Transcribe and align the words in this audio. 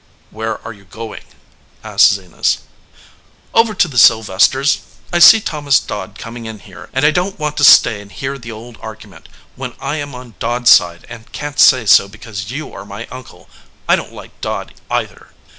"Where 0.31 0.59
are 0.65 0.73
you 0.73 0.85
going?" 0.85 1.23
asked 1.83 2.13
Zenas. 2.13 2.61
"Over 3.53 3.75
to 3.75 3.87
the 3.87 3.99
Sylvesters. 3.99 4.79
I 5.13 5.19
see 5.19 5.39
Thomas 5.39 5.79
Dodd 5.79 6.17
coming 6.17 6.47
in 6.49 6.57
here, 6.57 6.89
and 6.91 7.05
I 7.05 7.11
don 7.11 7.33
t 7.33 7.37
want 7.37 7.55
to 7.57 7.63
stay 7.63 8.01
and 8.01 8.11
hear 8.11 8.39
the 8.39 8.51
old 8.51 8.79
argument, 8.81 9.29
when 9.55 9.75
I 9.79 9.97
am 9.97 10.15
on 10.15 10.33
Dodd 10.39 10.63
s 10.63 10.71
side 10.71 11.05
and 11.07 11.31
can 11.31 11.53
t 11.53 11.59
say 11.59 11.85
so 11.85 12.07
because 12.07 12.49
you 12.49 12.73
are 12.73 12.83
my 12.83 13.05
uncle. 13.11 13.47
I 13.87 13.95
don 13.95 14.09
t 14.09 14.15
like 14.15 14.31
Dodd, 14.41 14.73
either." 14.89 15.33